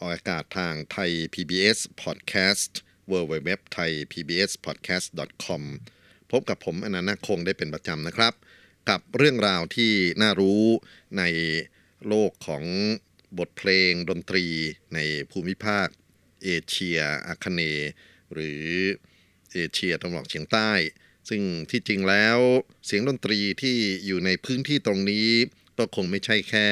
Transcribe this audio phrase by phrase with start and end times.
[0.00, 2.72] ออกอากาศทางไทย PBS Podcast
[3.10, 5.08] w w w t h a i PBS Podcast
[5.44, 5.62] com
[6.30, 8.32] พบกับผมอานันท์นาคคงได้เป็นประจำนะครับ
[8.88, 10.62] กับเรื่องราวที่น่ารู้
[11.18, 11.22] ใน
[12.08, 12.64] โลกของ
[13.38, 14.46] บทเพลงดนตรี
[14.94, 14.98] ใน
[15.30, 15.86] ภูมิภาค
[16.44, 17.60] เอเชียอาคเนย์
[18.32, 18.64] หรือ
[19.52, 20.72] เอเชียตะวันออกเฉียงใต้
[21.28, 22.38] ซึ่งที่จริงแล้ว
[22.86, 23.76] เสียงดนตรีที่
[24.06, 25.28] อยู่ในพื้นที่ตรงนี้
[25.78, 26.68] ก็คงไม่ใช่แค่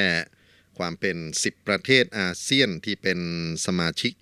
[0.78, 3.18] ความเป็น 10 ประเทศอาเซียนที่เป็น
[3.66, 4.12] สมาชิก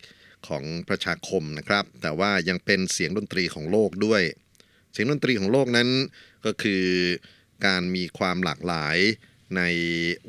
[0.49, 4.23] ของประชาคมนะครับ แต่ว่ายังเป็นเสียงดนตรีของโลกด้วย
[4.93, 5.89] เสียงดนตรีของโลกนั้น
[6.47, 6.85] ก็คือ
[7.67, 8.99] การมีความหลากหลาย
[9.57, 9.63] ใน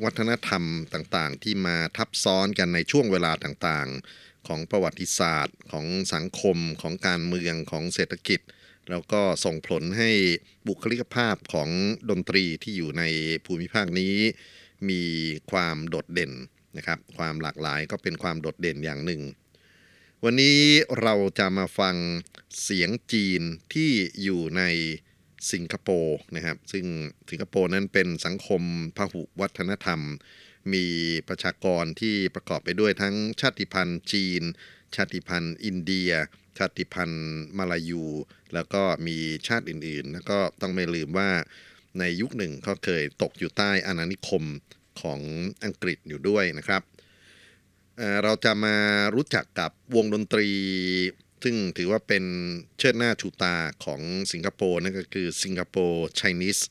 [0.04, 8.40] วัฒนธรรมต่างๆ ที่มาทับซ้อนกันในช่วงเวลาต่างๆ ของประวัติศาสตร์ ของสังคมของการเมืองของเศรษฐกิจ
[8.90, 10.10] แล้วก็ส่งผลให้
[10.66, 11.68] บุคลิกภาพของ
[12.10, 13.02] ดนตรีที่อยู่ใน
[13.46, 14.16] ภูมิภาคนี้
[14.88, 15.02] มี
[15.50, 16.32] ความโดดเด่น
[16.76, 19.22] นะครับ ความหลากหลายก็เป็นความโดดเด่นอย่างหนึ่ง
[20.24, 20.60] วันนี้
[21.02, 21.96] เราจะมาฟัง
[22.62, 23.42] เสียงจีน
[23.74, 23.90] ที่
[24.22, 24.62] อยู่ใน
[25.52, 26.86] สิงคโปร์นะครับ ซึ่ง
[27.30, 28.62] สิงคโปร์นั้นเป็นสังคม
[28.96, 30.00] พหุวัฒนธรรม
[30.72, 30.86] มี
[31.28, 34.42] ประชากรที่ประกอบไปด้วยทั้งชาติพันธุ์จีน
[34.94, 36.10] ชาติพันธุ์อินเดีย
[36.58, 38.04] ชาติพันธุ์มาลายู
[38.54, 39.16] แล้วก็มี
[39.48, 41.30] ชาติอื่นๆ แล้วก็ต้องไม่ลืมว่า
[41.98, 44.44] ในยุคหนึ่งเขาเคยตกอยู่ใต้อาณานิคม
[45.00, 45.20] ของ
[45.64, 46.82] อังกฤษอยู่ด้วยนะครับ
[47.96, 48.76] เเราจะมา
[49.14, 50.48] รู้จักกับวงดนตรี
[51.44, 52.24] ซึ่งถือว่าเป็น
[52.78, 54.00] เชิดหน้าชูตาของ
[54.32, 56.62] สิงคโปร์นั่นก็คือสิงคโปร์ Chinese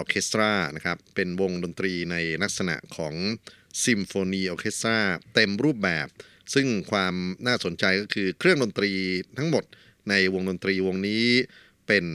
[0.00, 3.14] Orchestra นะครับ เป็นวงดนตรีในลักษณะของ
[3.84, 4.98] ซิมโฟนีออเคสตรา
[5.34, 6.06] เต็มรูปแบบ
[6.54, 7.14] ซึ่งความ
[7.46, 8.90] น่าสนใจก็คือเครื่องดนตรี
[9.38, 9.64] ทั้งหมด
[10.08, 11.24] ในวงดนตรีวงนี้
[11.86, 12.06] เป็น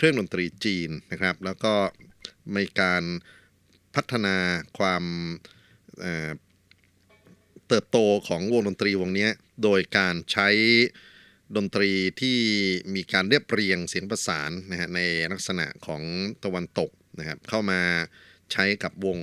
[0.00, 1.74] เครื่องดนตรีจีนนะครับ แล้วก็
[2.56, 3.02] มีการ
[3.94, 4.36] พัฒนา
[4.78, 5.04] ความ
[7.68, 9.28] เติบโตของวงดนตรีวงนี้
[9.62, 10.48] โดยการใช้
[11.56, 11.90] ดนตรี
[12.20, 12.38] ที่
[12.94, 15.00] มีการเรียบเรียงเสียงประสานนะฮะใน
[15.32, 16.02] ลักษณะของ
[16.44, 17.80] ตะวันตกนะครับเข้ามา
[18.52, 19.18] ใช้กับวง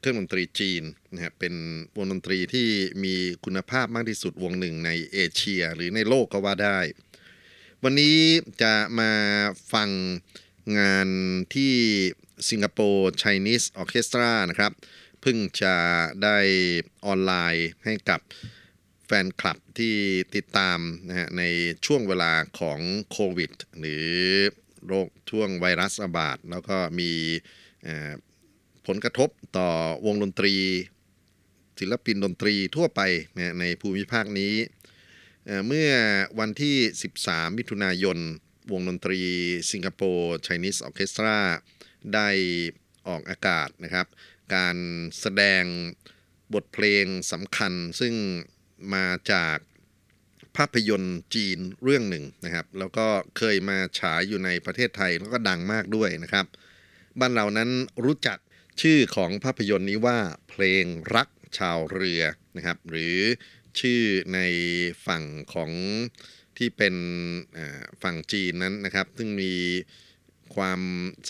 [0.00, 0.82] เครื่องดนตรีจีน
[1.14, 1.54] นะฮะเป็น
[1.96, 2.68] วงดนตรีที่
[3.04, 3.14] มี
[3.44, 6.78] คุณภาพมากที่สุดวงหนึ่งในเอเชีย หรือในโลกก็ว่าได้
[7.86, 8.18] วันนี้
[8.62, 9.12] จะมา
[9.72, 9.90] ฟัง
[10.78, 11.08] งาน
[11.54, 11.74] ที่
[12.50, 14.72] สิงคโปร์ Chinese Orchestra นะครับ
[15.20, 15.76] เพิ่งจะ
[16.22, 16.38] ได้
[17.06, 18.20] ออนไลน์ให้กับ
[19.06, 19.94] แฟนคลับที่
[20.34, 20.78] ติดตาม
[21.08, 21.42] นะฮะใน
[21.86, 22.80] ช่วงเวลาของ
[23.10, 24.08] โควิด หรือ
[24.86, 27.10] โรคช่วงไวรัสระบาด แล้วก็มี
[28.86, 29.28] ผลกระทบ
[29.58, 29.68] ต่อ
[30.06, 30.54] วงดนตรี
[31.78, 33.00] ศิลปินดนตรีทั่วไป
[33.36, 34.54] นะในภูมิภาคนี้
[35.66, 35.90] เมื่อ
[36.40, 36.76] วันที่
[37.18, 38.18] 13 มิถุนายน
[38.72, 39.20] วงดนตรี
[39.70, 41.38] สิงคโปร์ Chinese Orchestra
[42.14, 42.28] ได้
[43.08, 44.06] ออกอากาศนะครับ
[44.54, 44.76] การ
[45.20, 45.64] แสดง
[46.54, 48.14] บทเพลงสำคัญซึ่ง
[48.94, 49.56] มาจาก
[50.56, 53.06] ภาพยนตร์จีนเรื่องหนึ่งนะครับ แล้วก็
[53.38, 56.46] เคยมาฉายอยู่ในประเทศไทยแล้วก็ดังมากด้วยนะครับ
[57.20, 57.70] บ้านเรานั้น
[58.04, 58.38] รู้จัก
[58.80, 60.18] ชื่อของภาพยนตร์นี้ว่า
[60.48, 60.84] เพลง
[61.14, 61.28] รัก
[61.58, 62.22] ชาวเรือ
[62.56, 63.18] นะครับ หรือ
[63.80, 64.02] ชื่อ
[64.34, 64.40] ใน
[65.06, 65.24] ฝั่ง
[65.54, 65.70] ของ
[66.58, 66.96] ที่เป็น
[68.02, 69.54] ฝั่งจีนนั้นนะครับ ซึ่งมี
[70.56, 70.80] ความ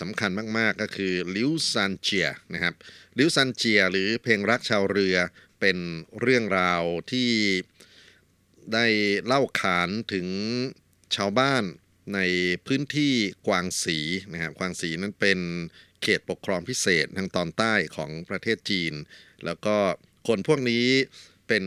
[0.01, 2.73] สำคัญมาก ๆ ก็คือลิวซันเจียนะครับ
[3.17, 5.17] ลิวซันเจียหรือเพลงรักชาวเรือ
[5.59, 5.77] เป็น
[6.21, 7.29] เรื่องราวที่
[8.73, 8.85] ได้
[9.25, 10.27] เล่าขานถึง
[11.15, 11.63] ชาวบ้าน
[12.15, 12.19] ใน
[12.67, 13.13] พื้นที่
[13.47, 13.97] กวางสี
[14.33, 15.39] นะครับกวางสีนั้นเป็น
[16.01, 18.93] เขตปกครองพิเศษทางตอนใต้ของประเทศจีน
[19.45, 19.75] แล้วก็
[20.27, 20.85] คนพวกนี้
[21.47, 21.65] เป็น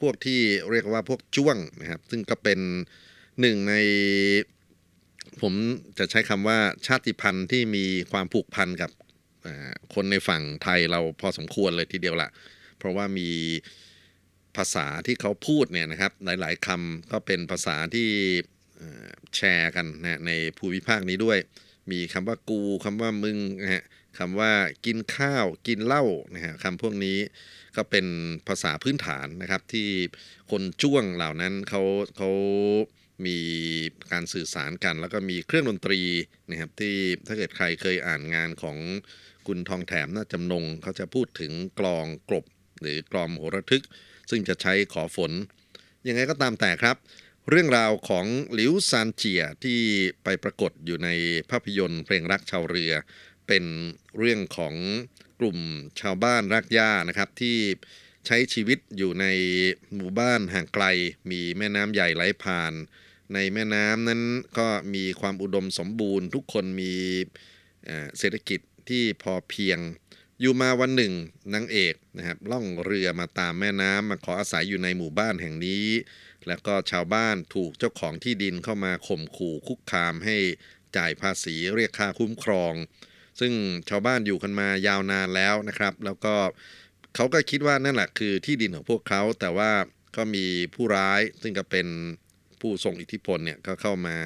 [0.00, 2.60] พวกที่เรียกว่าพวกจ้วงนะครับ ซึ่งก็เป็น
[3.40, 3.74] หนึ่งใน
[5.40, 5.54] ผม
[5.98, 8.90] จะใช้คำว่าชาติพันธุ์ที่มีความผูกพันกับ
[9.94, 12.30] คนในฝั่งไทยเราพอสมควรเลยทีเดียวละ
[12.78, 13.28] เพราะว่ามี
[14.56, 18.08] ภาษาที่เขาพูดเนี่ยนะครับ หลาย ๆคำก็เป็นภาษาที่
[19.36, 21.38] แชร์กันนะในภูมิภาคนี้ด้วย
[21.90, 23.84] มีคำว่ากูคำว่ามึงนะฮะ
[24.18, 24.52] คำว่า
[24.84, 27.18] กินข้าวกินเหล้านะฮะคำพวกนี้
[27.76, 28.06] ก็เป็น
[28.48, 29.88] ภาษาพื้นฐานนะครับ ที่
[30.50, 31.82] คนจ้วงเหล่านั้นเขา
[32.16, 32.30] เขา
[33.26, 33.38] มี
[34.12, 36.00] การสื่อสารกัน แล้วก็มีเครื่องดนตรี
[36.50, 36.96] นะครับที่
[37.26, 38.76] ถ้าเกิดใครเคยอ่านงานของ
[39.46, 42.44] คุณทองแถมน่าจำนงเขาจะพูดถึงกลองกลบ
[42.80, 43.84] หรือกลอมโหระทึก
[44.30, 45.32] ซึ่งจะใช้ขอฝน
[46.08, 46.96] ยังไงก็ตามแต่ครับ
[47.50, 49.78] เรื่องราวของหลิวซานเจียที่
[50.24, 51.08] ไปปรากฏอยู่ใน
[51.50, 52.92] ภาพยนตร์เพลงรักชาวเรือ
[53.48, 53.64] เป็น
[54.18, 54.74] เรื่องของ
[55.40, 55.58] กลุ่ม
[56.00, 57.58] ชาวบ้านรากหญ้านะครับที่
[58.26, 59.26] ใช้ชีวิตอยู่ใน
[59.94, 60.84] หมู่บ้านห่างไกล
[61.30, 62.72] มีแม่น้ำใหญ่ไหลผ่าน
[63.34, 64.22] ในแม่น้ำนั้น
[64.58, 66.94] ก็มีความอุดมสมบูรณ์ ทุกคนมี
[68.18, 69.78] เศรษฐกิจที่พอเพียง
[70.40, 71.12] อยู่มาวันหนึ่ง
[71.54, 75.86] นางเอกนะครับล่องเรือมาตามแม่น้ำมาขออาศัยอยู่ในหมู่บ้านแห่งนี้
[76.46, 80.36] แล้วก็ชาวบ้านถูกเจ้าของที่ดินเข้ามาข่มขู่คุกคามให้
[80.96, 82.74] จ่ายภาษีเรียกค่าคุ้มครอง
[83.40, 83.52] ซึ่ง
[83.90, 86.34] ชาวบ้านอยู่กันมายาวนานแล้วนะครับ แล้วก็
[87.14, 89.70] เขาก็คิดว่านั่นแหละคือที่ดินของพวกเขา แต่ว่า
[90.16, 91.86] ก็มีผู้ร้ายซึ่งก็เป็น
[92.60, 94.16] ผู้ทรงอิทธิพลเนี่ยก็เข้ามา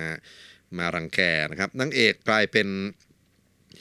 [0.79, 1.21] มารังแก
[1.51, 2.69] นะครับนางเอกกลายเป็น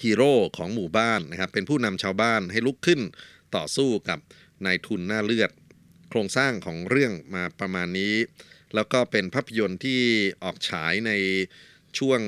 [0.02, 3.02] ฮีโร่ของหมู่บ้านนะครับ เป็นผู้นำชาวบ้านให้ลุกขึ้น
[3.56, 4.20] ต่อสู้กับ
[4.66, 5.52] นายทุนหน้าเลือด
[6.10, 8.16] โครงสร้างของเรื่องมาประมาณนี้
[8.76, 10.02] แล้วก็เป็นภาพยนตร์ที่
[10.44, 11.12] ออกฉายใน
[11.98, 12.22] ช่วง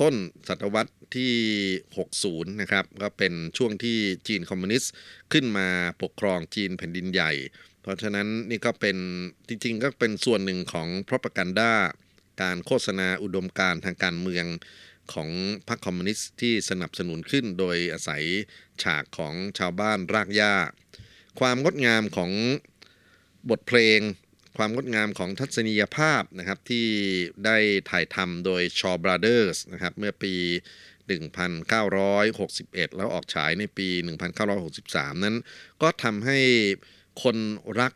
[0.00, 0.14] ต้น
[0.48, 1.34] ศตวรรษ ที่
[1.94, 4.92] 60 นะครับ ก็เป็นช่วงที่จีนคอมมิวนิสต์
[5.32, 5.68] ขึ้นมา
[6.02, 7.32] ปกครองจีนแผ่นดินใหญ่
[7.80, 8.96] เพราะฉะนั้นนี่ก็เป็น
[9.48, 11.72] จริงๆ ก็เป็นส่วนหนึ่งของ propaganda
[12.42, 14.46] การโฆษณาอุดมการณ์ทางการเมือง
[15.12, 15.28] ของ
[15.68, 18.24] พรรคคอมมิวนิสต์ที่สนับสนุนขึ้นโดยอาศัย
[18.82, 20.54] ฉากของชาวบ้านรากหญ้า
[21.40, 22.30] ความงดงามของ
[23.50, 24.00] บทเพลง
[24.56, 26.86] ความงดงามของทัศนียภาพนะครับที่
[27.44, 27.56] ได้
[27.90, 30.34] ถ่ายทำโดยชอบราเดอร์สนะครับเมื่อปี
[31.08, 33.88] 1961 แล้วออกฉายในปี
[34.56, 35.36] 1963 นั้น
[35.82, 36.38] ก็ทำให้
[37.22, 37.36] คน
[37.80, 37.92] รัก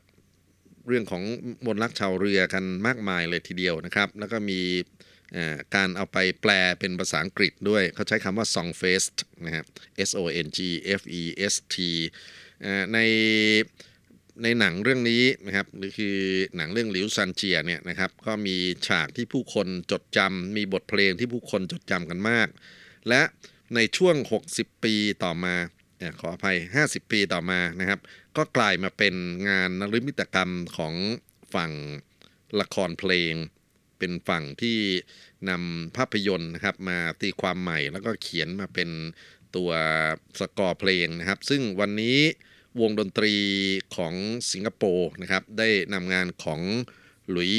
[0.89, 1.23] เรื่องของ
[1.67, 4.61] มนรักชาวเรือกันมากมายเลยทีเดียวนะครับ แล้วก็มี
[5.75, 9.67] การเอาไปแปลเป็นภาษาอังกฤษด้วย เขาใช้คำว่า song fest นะครับ
[10.09, 10.59] S O N G
[11.01, 11.23] F E
[11.53, 11.77] S T
[12.93, 12.99] ใน
[14.43, 16.17] ในหนังเรื่องนี้นะครับหรือคือ
[16.57, 18.57] หนังเรื่องหลิวซันเจียเนี่ยนะครับ ก็มี
[18.89, 22.49] ฉากที่ผู้คนจดจำมีบทเพลงที่ผู้คนจดจำกันมาก
[23.09, 23.23] และ
[23.75, 24.17] ในช่วง
[24.51, 24.95] 60 ปี
[25.25, 25.55] ต่อมา
[26.21, 28.01] ขออภัย 50 ปีต่อมานะครับ
[28.37, 29.15] ก็กลายมาเป็น
[29.49, 30.95] งานนริมิตกรรมของ
[31.55, 31.73] ฝั่ง
[32.61, 33.35] ละครเพลง
[33.99, 34.79] เป็นฝั่งที่
[35.51, 38.91] นำภาพยนตร์นะครับมาตีความใหม่แล้วก็เขียนมาเป็น
[39.57, 39.71] ตัว
[40.39, 42.19] สกอร์เพลงนะครับ ซึ่งวันนี้
[42.81, 43.35] วงดนตรี
[43.97, 44.15] ของ
[44.53, 46.61] สิงคโปร์นะครับ ได้นำงานของ
[47.31, 47.53] หลุย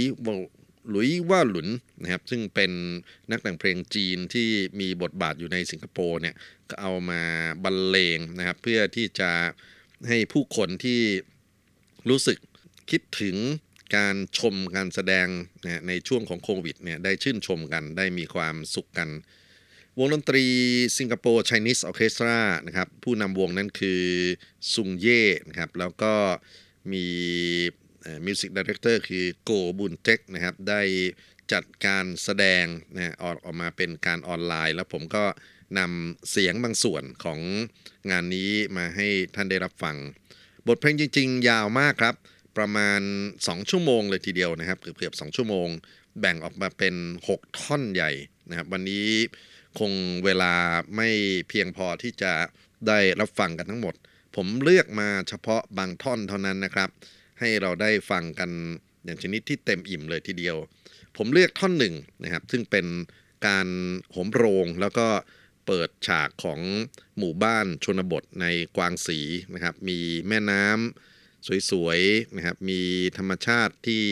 [0.89, 1.67] หลุยว่าหลุน
[2.01, 2.71] นะครับซึ่งเป็น
[3.29, 4.47] นักแต่งเพลงจีนที่
[4.79, 6.35] มีบทบาทอยู่ในสิงคโปร์เนี่ย
[6.69, 7.21] ก็เอามา
[7.63, 9.31] บรรเลงนะครับ เพื่อที่จะ
[10.07, 11.01] ให้ผู้คนที่
[12.09, 12.37] รู้สึก
[12.89, 13.35] คิดถึง
[13.95, 15.27] การชมการแสดง
[15.63, 19.09] นะในช่วงของโควิดเนี่ยได้ชื่นชมกันได้มีความสุขกัน
[19.99, 20.45] วงดนตรี
[20.97, 22.37] Singapore Chinese Orchestra
[22.67, 24.03] นะครับผู้นำวงนั้นคือ
[24.73, 26.13] ซุงเย่นะครับแล้วก็
[26.93, 27.05] มี
[28.25, 30.81] music director คือโกบุนเจ็กนะครับได้
[31.53, 32.65] จัดการแสดง
[32.95, 35.23] นะออกออกมาเป็นการออนไลน์ แล้วผมก็
[35.79, 37.39] นำเสียงบางส่วนของ
[38.11, 39.95] งานนี้มาให้ท่านได้รับฟัง
[40.67, 42.15] บทเพลงจริง ๆ ยาวมากครับ
[42.57, 43.01] ประมาณ
[43.37, 45.67] 2 ชั่วโมงเลยทีเดียวนะครับเกือบๆ2ชั่วโมง
[46.19, 46.95] แบ่งออกมาเป็น
[47.27, 48.11] 6 ท่อนใหญ่
[48.49, 49.07] นะครับวันนี้
[49.79, 49.91] คง
[50.25, 50.53] เวลา
[50.95, 51.09] ไม่
[51.49, 52.33] เพียงพอที่จะ
[52.87, 53.93] ได้รับฟังกันทั้งหมด
[54.35, 56.89] ผมเลือกมาเฉพาะบางท่อนเท่านั้นนะครับ
[57.39, 58.49] ให้เราได้ฟังกัน
[59.05, 60.57] อย่างชนิดที่เต็มอิ่มเลยทีเดียว
[61.17, 62.85] ผมเลือกท่อนหนึ่งนะครับ ซึ่งเป็น
[63.47, 63.67] การ
[64.11, 65.07] โหมโรงแล้วก็
[65.65, 66.59] เปิดฉากของ
[67.17, 68.45] หมู่บ้านชนบทใน
[68.77, 69.19] กวางสี
[69.53, 72.81] นะครับ มีแม่น้ำสวยๆนะครับ มี
[73.17, 74.03] ธรรมชาติที่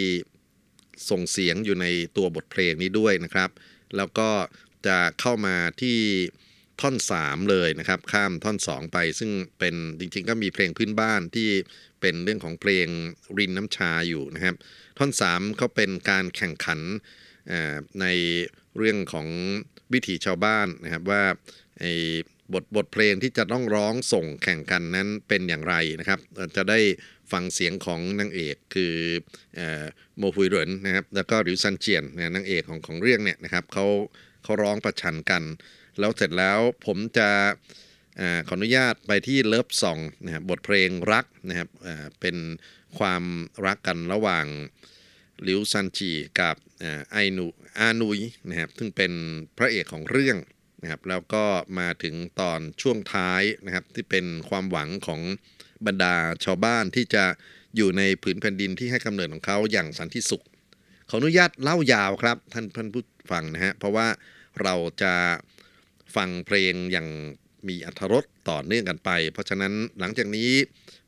[1.09, 1.85] ส่งเสียงอยู่ใน
[2.17, 3.49] ตัวบทเพลงนี้ด้วยนะครับ
[3.97, 4.29] แล้วก็
[4.87, 5.99] จะเข้ามาที่
[6.81, 11.50] ท่อน 3 เลยนะครับ ข้ามท่อน 2 ไป ซึ่งเป็นจริงๆ ก็มีเพลงพื้นบ้านที่
[12.01, 12.88] เป็นเรื่องของเพลง
[13.38, 14.55] รินน้ำชาอยู่นะครับ
[14.97, 16.79] ท่อน 3 เขาเป็นการแข่งขัน
[18.01, 18.05] ใน
[18.77, 19.27] เรื่องของ
[19.93, 21.23] วิถีชาวบ้านนะครับว่า
[21.79, 21.93] ไอ้
[22.53, 26.19] บทบทเพลงที่จะต้องร้องส่งแข่งกันนั้นเป็นอย่างไรนะครับ
[26.55, 26.79] จะได้
[27.31, 28.93] ฟังเสียงของนางเอกคือ
[30.17, 32.03] โมฮุยเหรินนะครับแล้วก็หริวซันเจียน
[32.35, 33.85] นางเอกของของเรื่องเนี่ยนะครับเขา
[34.43, 35.43] เขาร้องประชันกัน
[36.00, 37.29] แล้วเสร็จแล้วผมจะ
[38.19, 41.69] อขออนุญาตไปที่ love song นะครับบทเพลงรักนะครับ
[42.21, 42.38] เป็น
[42.98, 43.24] ความ
[43.65, 44.45] รักกันระหว่าง
[45.48, 46.55] ลิวซันจีกับ
[47.12, 47.45] ไอนู
[47.79, 48.19] อานุย
[48.50, 49.12] นะครับซึ่งเป็น
[49.57, 50.38] พระเอกของเรื่อง
[50.81, 51.43] นะครับแล้วก็
[51.79, 55.21] มาถึงตอนช่วงท้ายนะครับที่เป็นความหวังของ
[55.86, 57.24] บรรดาชาวบ้านที่จะ
[57.75, 60.43] อยู่ในผืนแผ่นดินที่ให้กำเนิดของเขาอย่างสันติสุข
[61.10, 64.07] ขออนุญาตเล่ายาวครับท่านท่านผู้ฟังนะฮะเพราะว่า
[64.62, 65.13] เราจะ
[66.15, 67.07] ฟังเพลงอย่าง
[67.67, 70.51] มีอัธรสต่อเนื่องกันไป เพราะฉะนั้นหลังจากนี้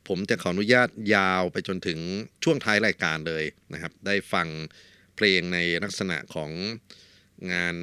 [0.07, 1.99] ผมจะขออนุญาตยาวไปจนถึง
[2.43, 3.43] ช่วงท้ายรายการเลย
[3.73, 4.47] นะครับ ได้ฟัง
[5.15, 6.51] เพลงในลักษณะของ
[7.51, 7.77] งาน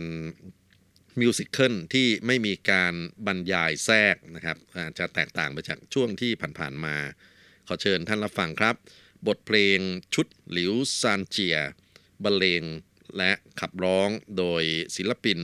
[1.21, 2.95] มิวสิคลที่ไม่มีการ
[3.27, 6.97] บรรยายแทรกนะครับอาจจะแตกต่างไปจากช่วงที่ผ่านๆมา
[7.67, 8.75] ขอเชิญท่านรับฟังครับ
[9.27, 9.79] บทเพลง
[10.15, 11.59] ชุดหลิวซานเจีย
[12.25, 12.63] บรรเลง
[13.17, 14.09] และขับร้อง
[14.39, 14.63] โดย
[14.97, 15.39] ศิลปิน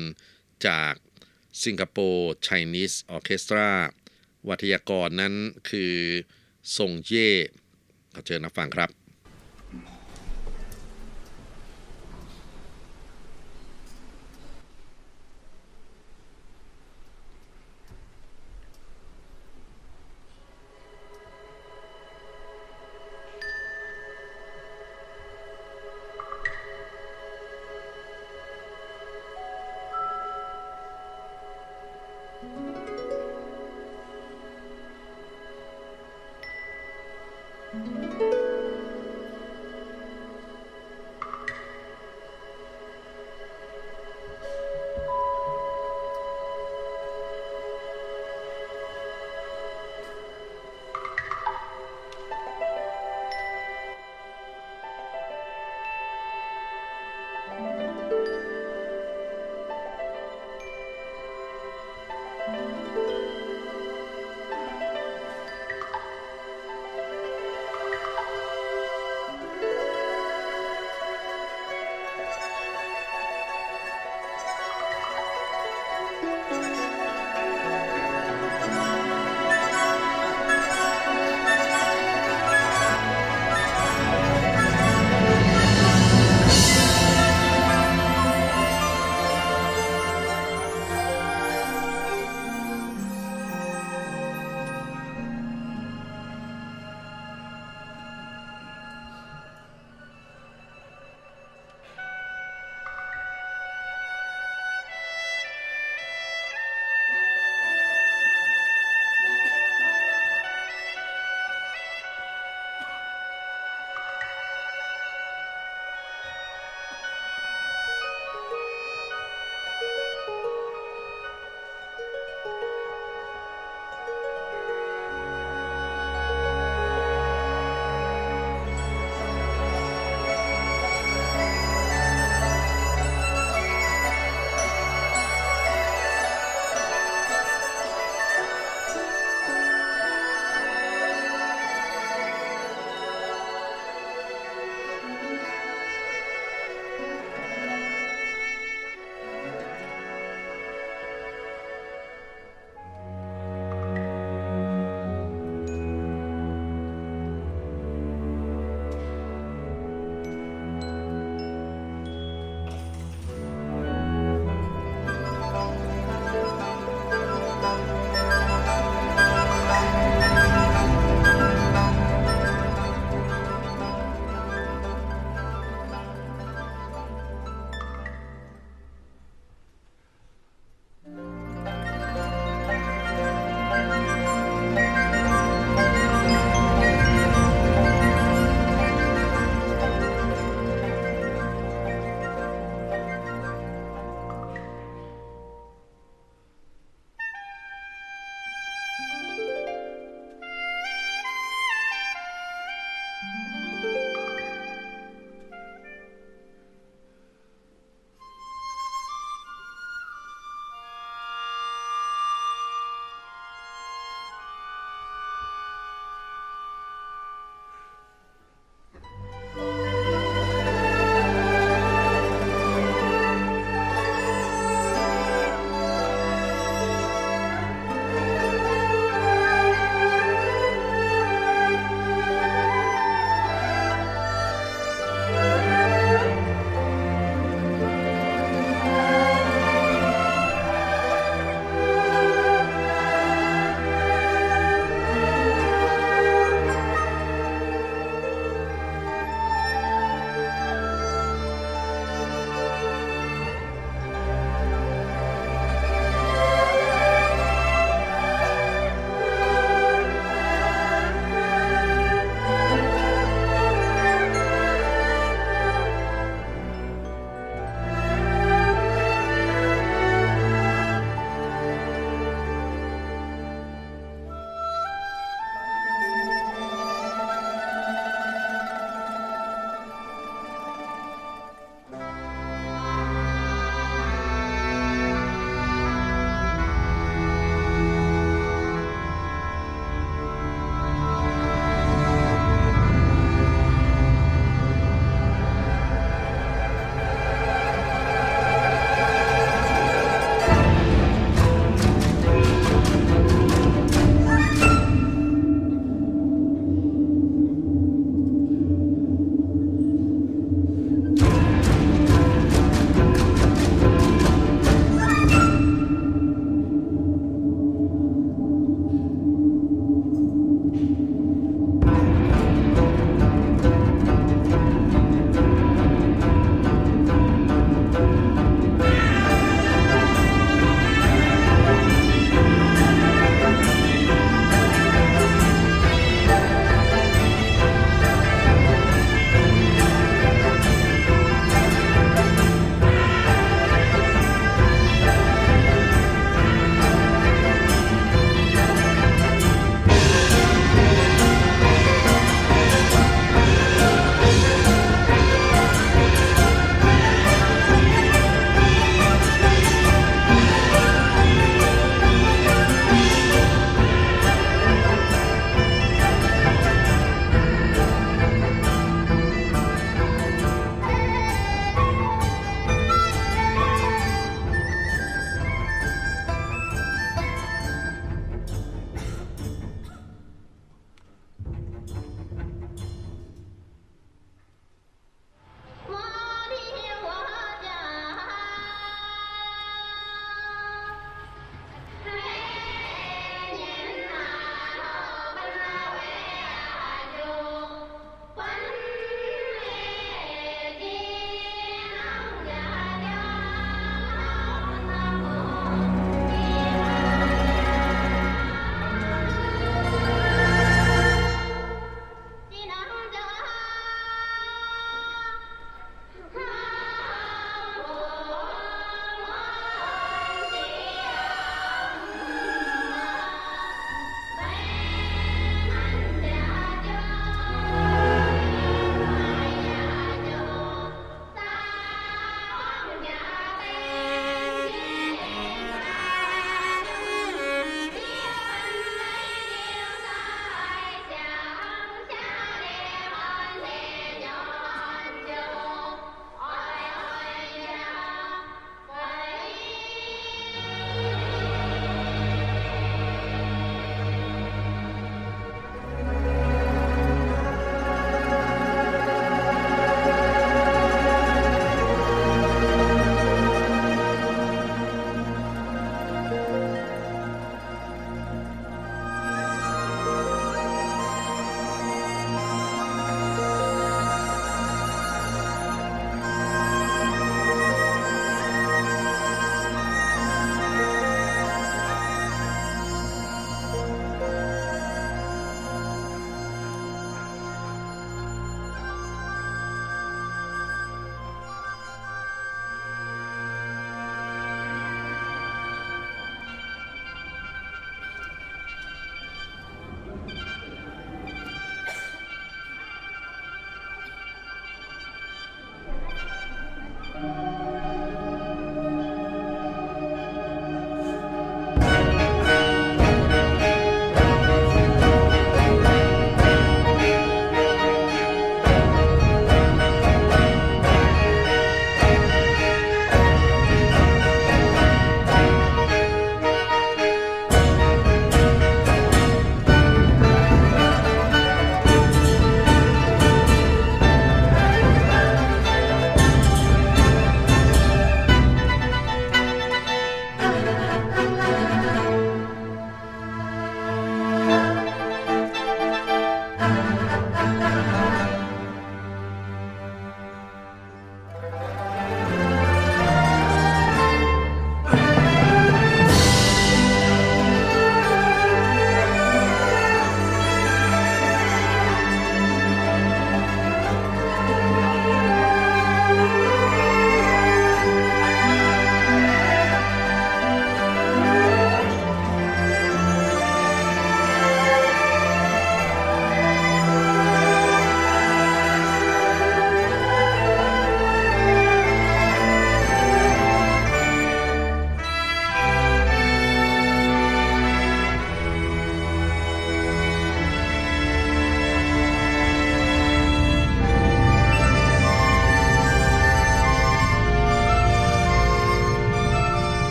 [0.67, 0.95] จาก
[1.65, 3.69] สิงคโปร์ไชนีสออเคสตรา
[4.49, 5.35] วัทยากรนั้น
[5.69, 5.95] คือ
[6.77, 7.31] ซงเย่
[8.15, 9.06] ขอเชิญนับฟังครับ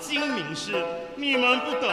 [0.00, 0.84] 精明是，
[1.16, 1.92] 你们不得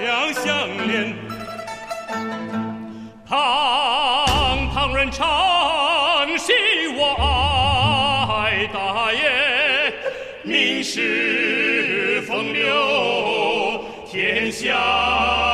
[0.00, 1.14] 两相连，
[3.28, 3.36] 堂
[4.74, 6.52] 堂人常喜
[6.96, 9.92] 我，爱大爷，
[10.42, 15.49] 名士风流天下。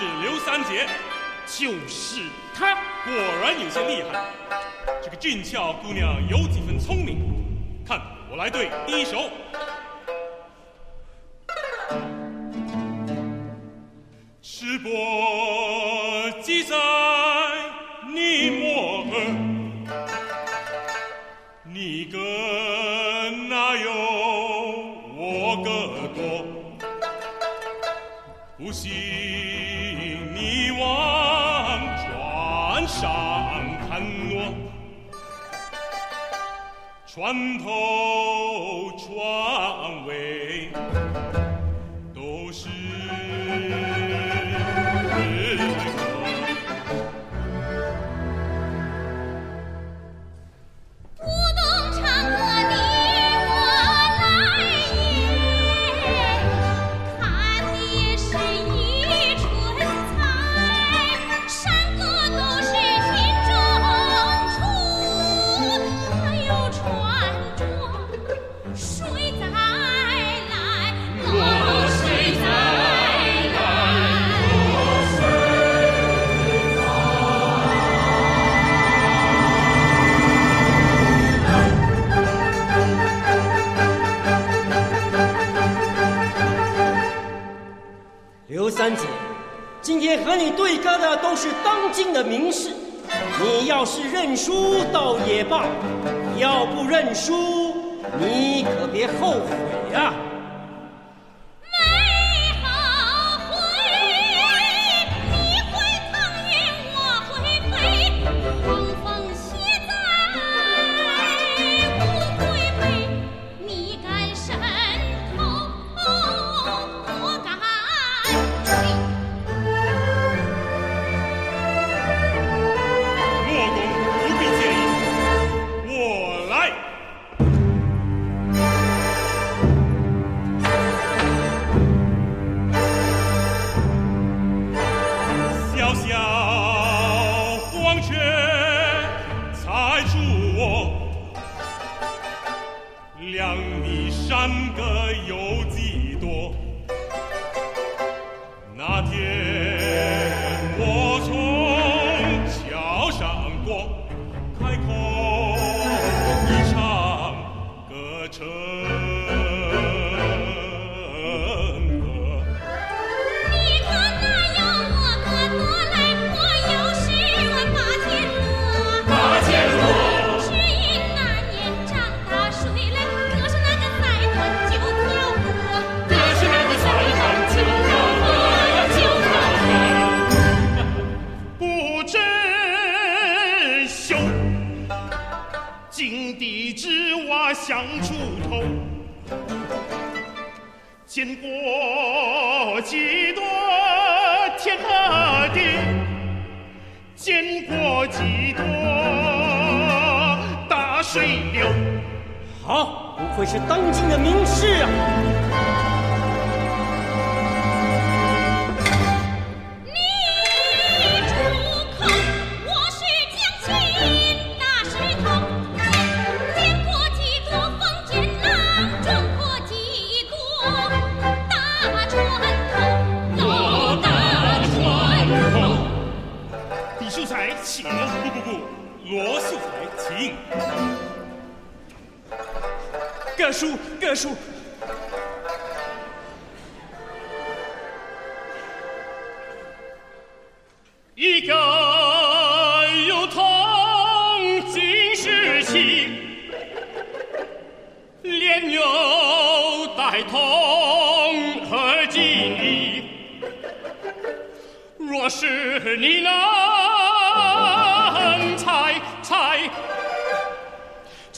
[0.00, 0.88] 是刘三姐
[1.44, 2.22] 就是
[2.54, 4.24] 她，果然有些厉害。
[5.02, 7.18] 这个俊俏姑娘有几分聪明，
[7.86, 9.28] 看我来对第一首。
[14.40, 14.90] 吃播
[37.12, 38.39] 船头
[97.02, 97.74] 认输，
[98.18, 99.69] 你可别后悔。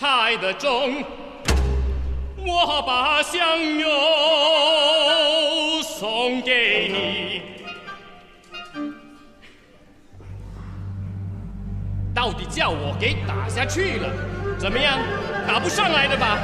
[0.02, 1.00] 菜的种，
[2.36, 3.40] 我把香
[3.78, 3.88] 油
[5.80, 7.42] 送给你。
[12.12, 14.10] 到底叫我给打下去了，
[14.58, 14.98] 怎么样？
[15.46, 16.36] 打不上来的吧。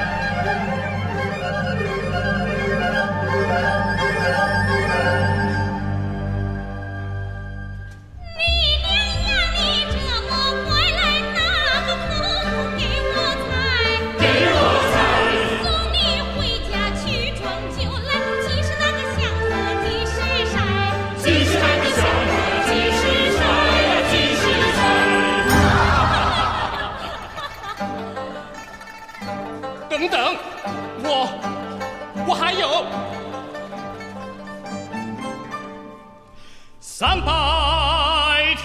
[37.00, 37.30] 三百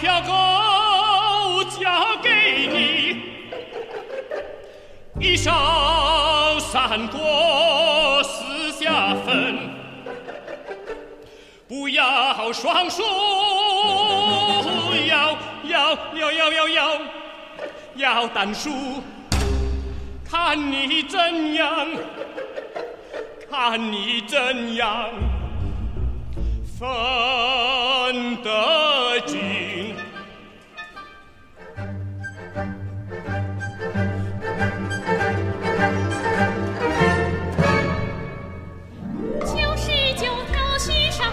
[0.02, 3.22] 条狗交给你，
[5.20, 9.56] 一勺三锅四下分，
[11.68, 13.04] 不要双数，
[15.08, 17.00] 要要要要要要
[17.98, 18.72] 要单数，
[20.28, 21.88] 看你怎样，
[23.48, 25.12] 看你怎样。
[26.84, 26.92] 看
[28.44, 29.96] 得紧
[39.40, 41.26] 九十九条心上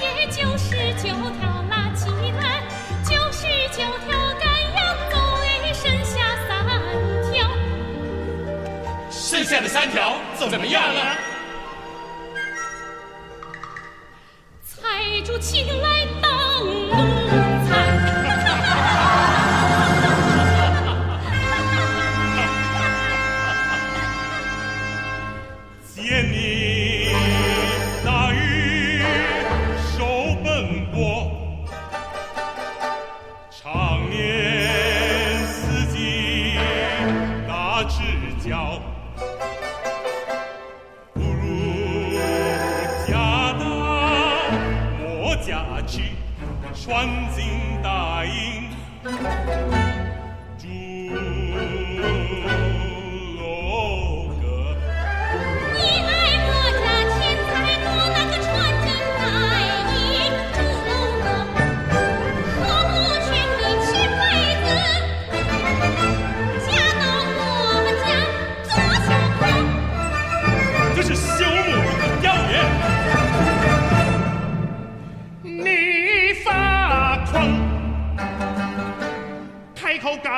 [0.00, 2.08] 也九十九条拉起
[2.40, 2.62] 来
[3.02, 6.14] 九十九条干羊沟哎剩下
[6.46, 6.64] 三
[7.32, 7.50] 条。
[9.10, 10.14] 剩下的三条
[10.48, 11.31] 怎么样了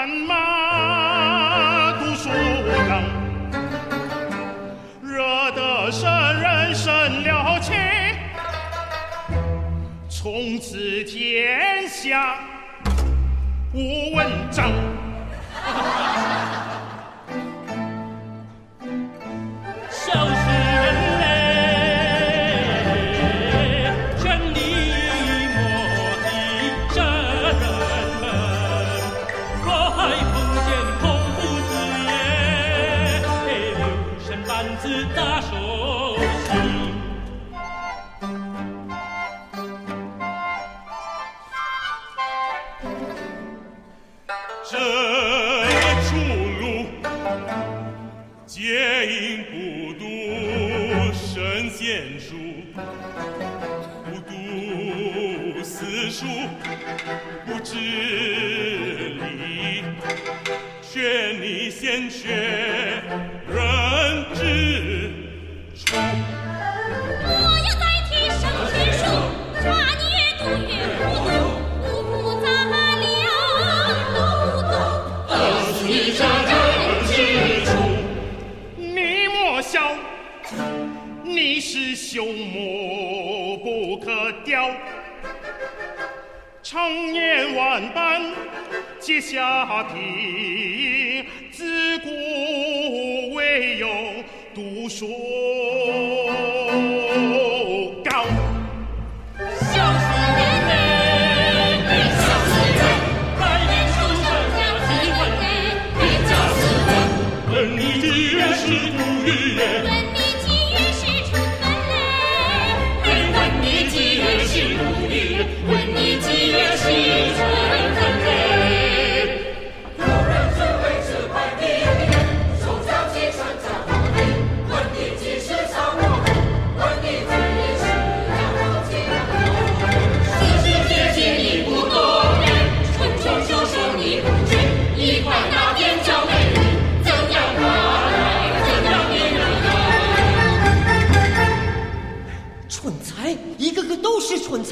[0.05, 3.03] 干马读书郎
[5.03, 6.07] 惹得圣
[6.43, 7.73] 人生了气。
[10.11, 12.34] 从此天下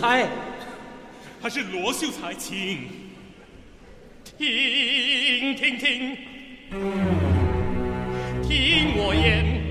[0.02, 0.26] 嗨
[1.40, 2.88] 还是罗秀才请
[4.36, 6.16] 听听听
[8.42, 9.62] 听我言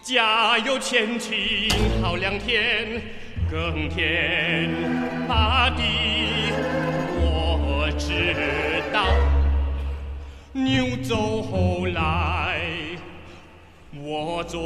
[0.00, 1.70] 家有千顷
[2.00, 3.02] 好良田
[3.50, 4.70] 耕田
[5.28, 5.82] 大地
[7.20, 9.04] 我知道。
[10.52, 12.62] 牛走后来
[14.02, 14.58] 我走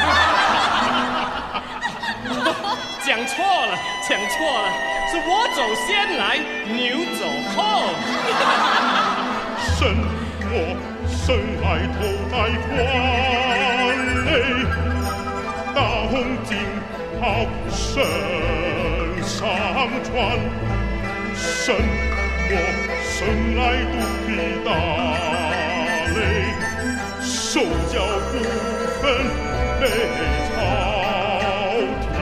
[3.04, 3.76] 讲错了
[4.08, 4.68] 讲错了
[5.10, 6.22] 是我走先来
[6.66, 6.78] 牛
[7.18, 7.20] 走
[7.54, 7.58] 后。
[9.76, 9.88] 什么
[11.08, 11.20] 生
[11.62, 11.96] 来头
[12.30, 12.34] 戴
[12.68, 12.70] 冠
[14.26, 14.28] 嘞。
[15.74, 15.78] 当
[16.44, 16.48] 今
[17.20, 17.22] 好
[17.70, 17.82] 身
[19.22, 19.38] 上
[20.04, 20.08] 穿
[21.34, 21.76] 什么
[23.02, 23.16] 生
[23.56, 23.58] 来
[23.92, 23.94] 肚
[24.26, 24.28] 皮
[24.64, 24.68] 大。
[27.60, 28.00] 都叫
[28.32, 28.38] 不
[29.02, 29.04] 分
[29.78, 29.84] 北
[30.46, 30.50] 朝
[32.00, 32.16] 天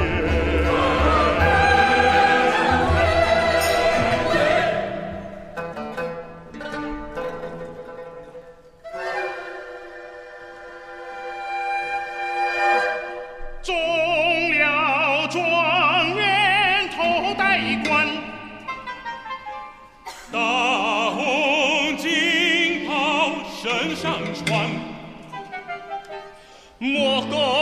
[13.63, 13.73] 中
[14.59, 15.37] 了状
[16.17, 17.47] 元头戴
[17.87, 18.09] 冠
[26.81, 27.58] 莫告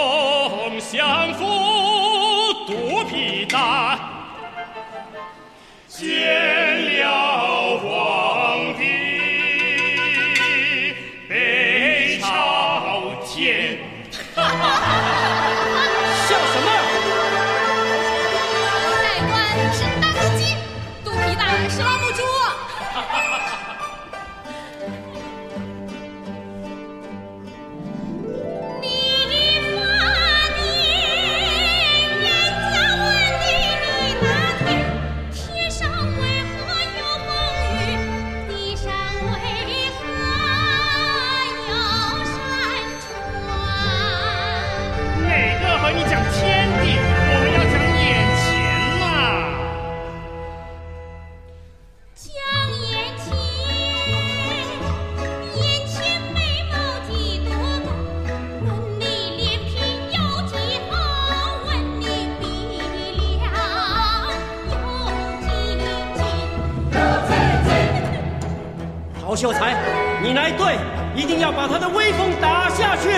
[69.46, 69.76] 秀才，
[70.20, 70.76] 你来对，
[71.14, 73.10] 一定要把他的威风打下去。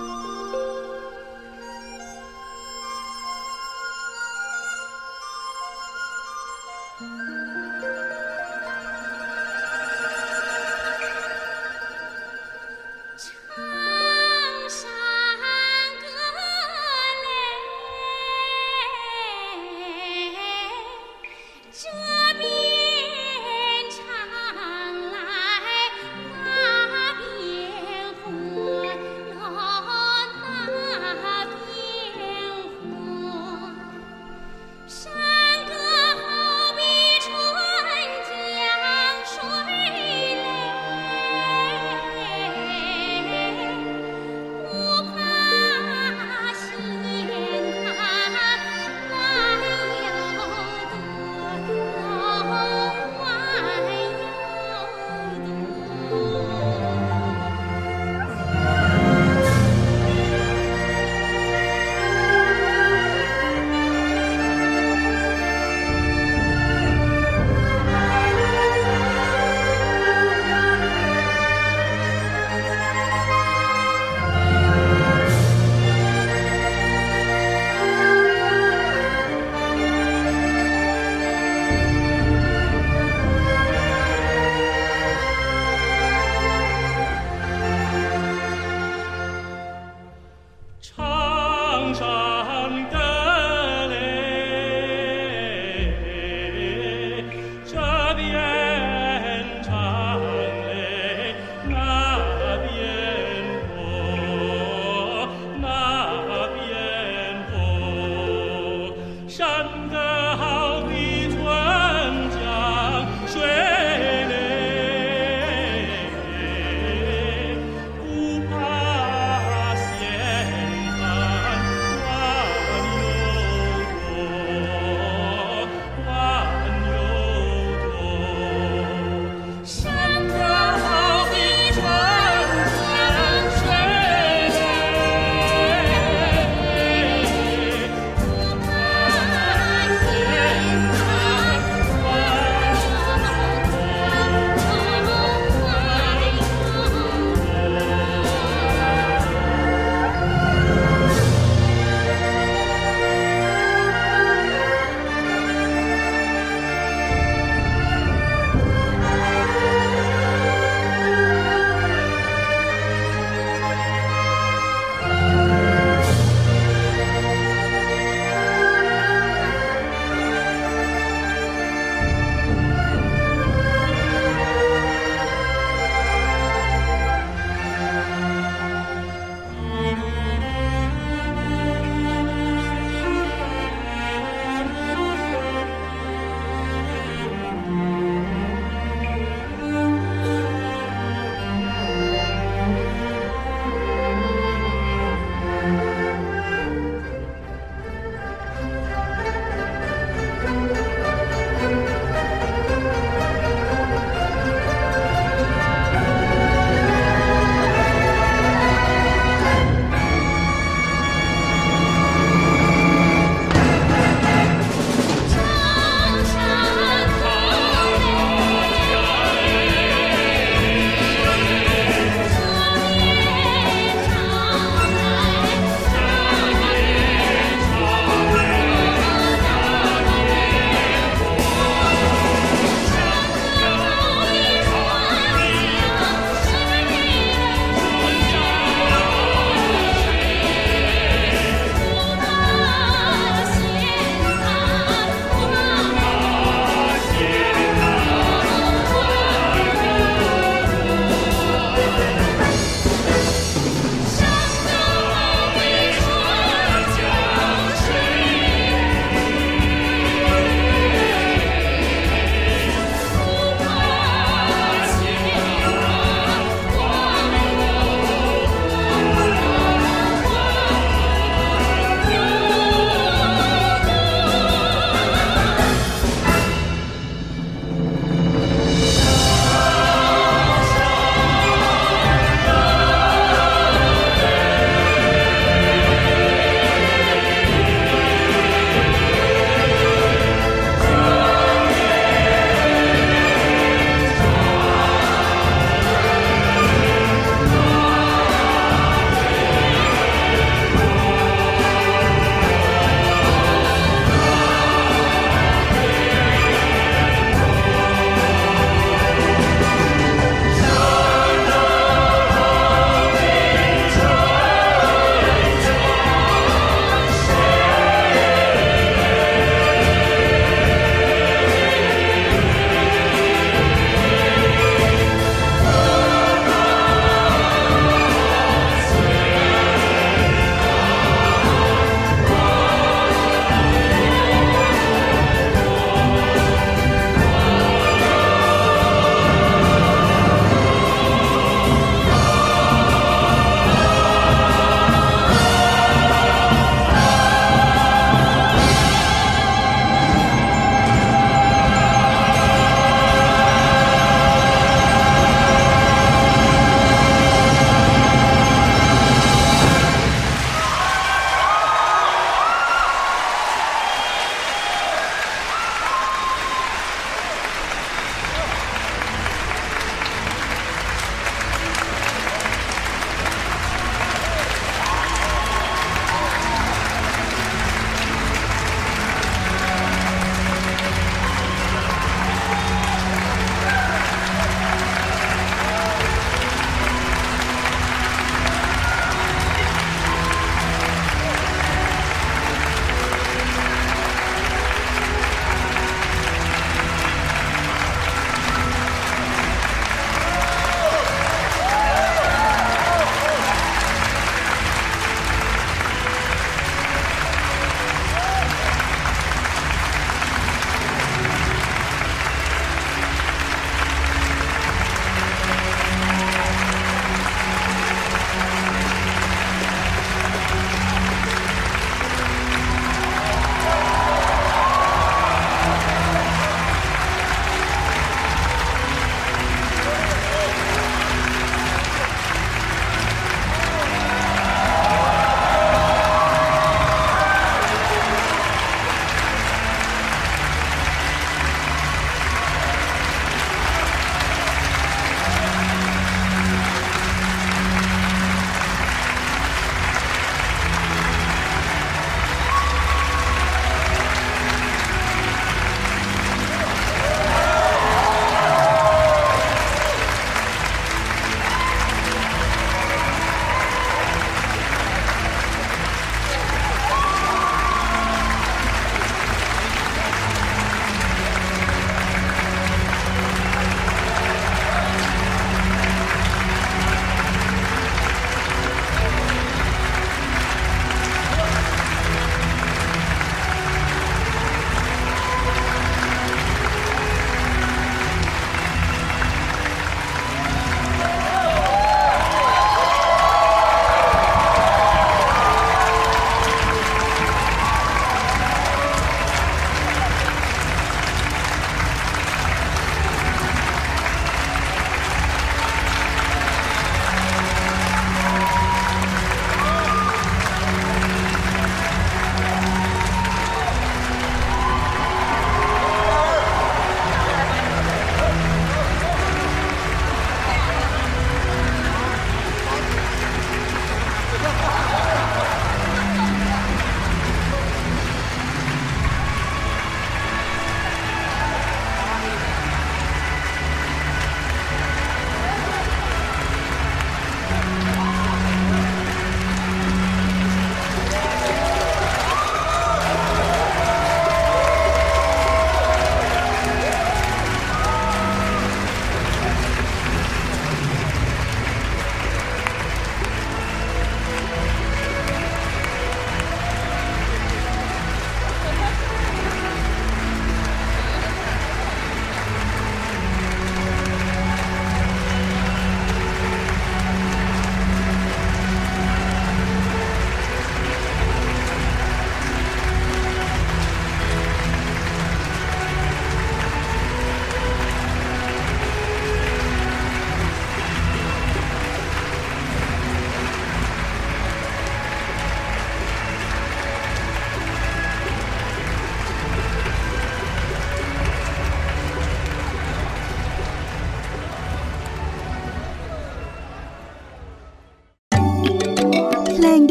[0.00, 0.39] Bye.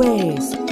[0.00, 0.63] ด